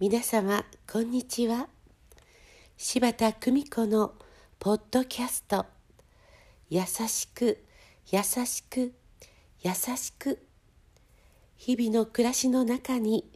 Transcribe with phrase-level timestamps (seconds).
[0.00, 1.68] 皆様こんにちは。
[2.78, 4.14] 柴田久美子の
[4.58, 5.66] ポッドキャスト
[6.70, 7.62] 「優しく
[8.10, 8.94] 優しく
[9.60, 10.38] 優しく」
[11.58, 13.30] 日々の暮らしの中に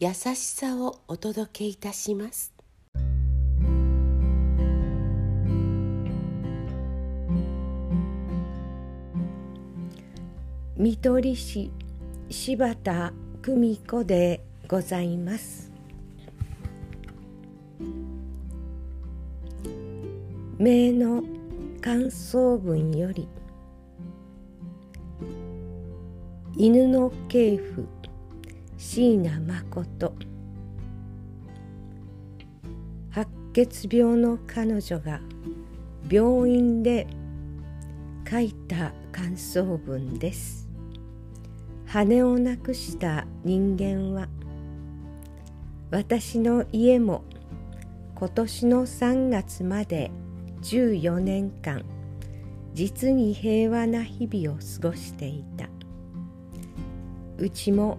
[0.00, 2.52] 優しさをお届けいたします。
[10.76, 11.70] 見取り師
[12.30, 15.73] 柴田久美子でございます。
[20.58, 21.24] 名の
[21.80, 23.28] 感想文より
[26.56, 27.88] 犬の系譜
[28.76, 30.14] 椎名誠
[33.10, 35.20] 白血病の彼女が
[36.08, 37.08] 病院で
[38.30, 40.68] 書いた感想文です。
[41.86, 44.28] 羽をなくした人間は
[45.90, 47.24] 私の家も
[48.14, 50.10] 今年の3月まで
[50.64, 51.84] 14年間
[52.72, 55.68] 実に平和な日々を過ごしていた。
[57.36, 57.98] うちも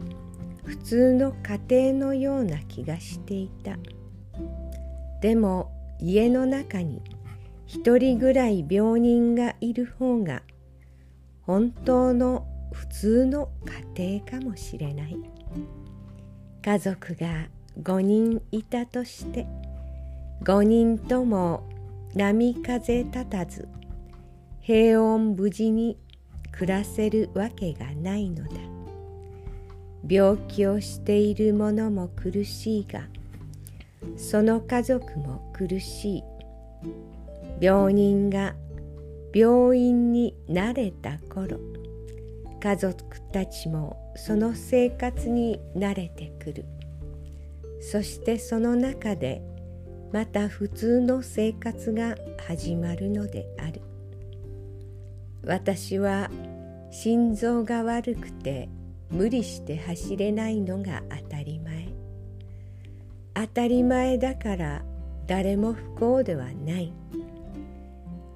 [0.64, 1.34] 普通の
[1.68, 3.78] 家庭のような気がしていた。
[5.22, 7.02] でも家の中に
[7.68, 10.42] 一人ぐらい病人がいる方が
[11.44, 13.50] 本当の普通の
[13.96, 15.16] 家庭かもしれない。
[16.64, 17.48] 家族が
[17.80, 19.46] 5人いたとして
[20.44, 21.64] 5人とも
[22.16, 23.68] 波風立たず
[24.62, 25.98] 平穏無事に
[26.54, 28.52] 暮らせるわけがないのだ。
[30.08, 33.02] 病気をしている者も苦しいが
[34.16, 36.24] その家族も苦しい。
[37.60, 38.56] 病人が
[39.34, 41.60] 病院に慣れた頃
[42.62, 43.04] 家族
[43.34, 46.66] たちもその生活に慣れてくる。
[47.82, 49.42] そしてその中で
[50.16, 52.16] また普通の生活が
[52.48, 53.82] 始まるのである。
[55.44, 56.32] 私は
[56.90, 58.70] 心臓が悪くて
[59.10, 61.90] 無理して走れないのが当たり前。
[63.34, 64.86] 当たり前だから
[65.28, 66.94] 誰も不幸ではない。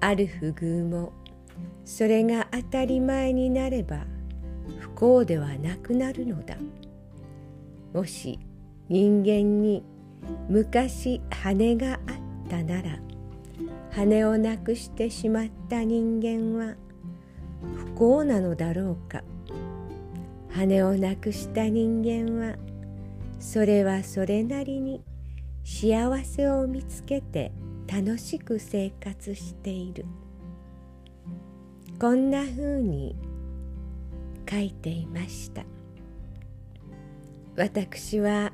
[0.00, 1.14] ある不遇も
[1.86, 4.04] それが当たり前になれば
[4.80, 6.58] 不幸ではなくなるのだ。
[7.94, 8.38] もし
[8.90, 9.82] 人間に
[10.48, 12.00] 昔羽があっ
[12.48, 12.98] たなら
[13.90, 16.76] 羽をなくしてしまった人間は
[17.74, 19.22] 不幸なのだろうか。
[20.50, 22.56] 羽をなくした人間は
[23.38, 25.02] それはそれなりに
[25.64, 27.52] 幸せを見つけて
[27.86, 30.04] 楽しく生活している。
[32.00, 33.14] こんなふうに
[34.48, 35.64] 書いていました。
[37.56, 38.52] 私は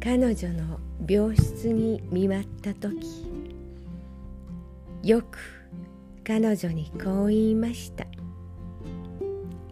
[0.00, 3.26] 彼女の病室に見舞った時
[5.02, 5.38] よく
[6.24, 8.06] 彼女にこう言いました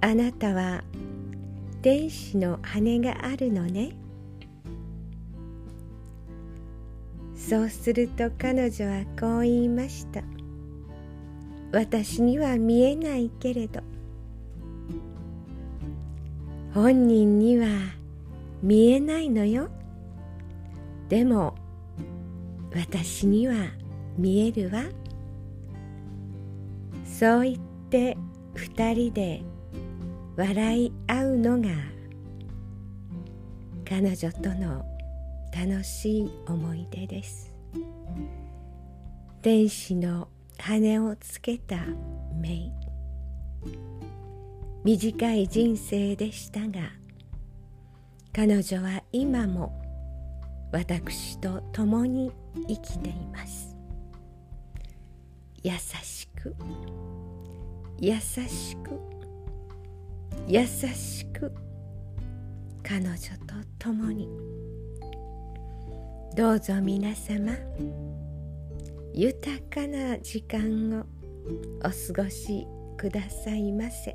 [0.01, 0.83] あなたは
[1.83, 3.93] 天使の羽があるのね
[7.51, 10.23] そうすると彼女はこう言いました。
[11.73, 13.81] 私には見えないけれど。
[16.73, 18.00] 本人には見えない
[18.63, 19.69] 見えないのよ。
[21.09, 21.55] でも
[22.75, 23.55] 私には
[24.17, 24.85] 見えるわ。
[27.05, 27.57] そう言っ
[27.91, 28.17] て
[28.55, 29.43] 二人で
[30.37, 31.69] 笑い合うのが
[33.85, 34.85] 彼女との
[35.53, 37.53] 楽しい思い出です。
[39.43, 40.29] 天使の
[40.59, 41.77] 羽をつけた
[42.41, 42.73] メイ。
[44.85, 47.00] 短い人生でしたが
[48.33, 49.81] 彼女は今も
[50.73, 52.33] 私と共に
[52.69, 53.77] 生きています
[55.63, 55.73] 優
[56.03, 56.55] しく
[57.99, 59.01] 優しく
[60.47, 61.53] 優しく
[62.83, 63.19] 彼女と
[63.79, 64.29] 共に
[66.37, 67.53] どうぞ皆様
[69.13, 71.05] 豊かな時間を
[71.81, 72.67] お過ごし
[72.97, 74.15] くださいませ。